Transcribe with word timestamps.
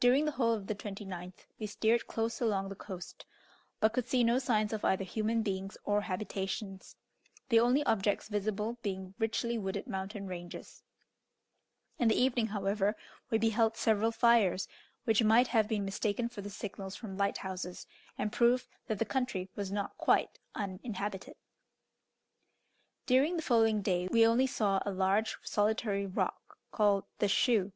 During 0.00 0.24
the 0.24 0.32
whole 0.32 0.52
of 0.52 0.66
the 0.66 0.74
29th 0.74 1.46
we 1.60 1.66
steered 1.68 2.08
close 2.08 2.40
along 2.40 2.68
the 2.70 2.74
coast, 2.74 3.24
but 3.78 3.92
could 3.92 4.08
see 4.08 4.24
no 4.24 4.40
signs 4.40 4.72
of 4.72 4.84
either 4.84 5.04
human 5.04 5.42
beings 5.44 5.78
or 5.84 6.00
habitations, 6.00 6.96
the 7.50 7.60
only 7.60 7.84
objects 7.84 8.26
visible 8.28 8.78
being 8.82 9.14
richly 9.20 9.58
wooded 9.58 9.86
mountain 9.86 10.26
ranges; 10.26 10.82
in 12.00 12.08
the 12.08 12.20
evening, 12.20 12.48
however, 12.48 12.96
we 13.30 13.38
beheld 13.38 13.76
several 13.76 14.10
fires, 14.10 14.66
which 15.04 15.22
might 15.22 15.46
have 15.46 15.68
been 15.68 15.84
mistaken 15.84 16.28
for 16.28 16.40
the 16.40 16.50
signals 16.50 16.96
from 16.96 17.16
lighthouses, 17.16 17.86
and 18.18 18.32
proved 18.32 18.66
that 18.88 18.98
the 18.98 19.04
country 19.04 19.50
was 19.54 19.70
not 19.70 19.96
quite 19.96 20.40
uninhabited. 20.52 21.36
During 23.06 23.36
the 23.36 23.42
following 23.42 23.82
day 23.82 24.08
we 24.08 24.26
only 24.26 24.48
saw 24.48 24.80
a 24.84 24.90
large 24.90 25.36
solitary 25.44 26.06
rock 26.06 26.58
called 26.72 27.04
"The 27.20 27.28
Shoe." 27.28 27.70